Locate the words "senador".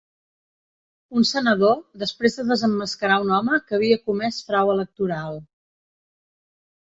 1.31-1.75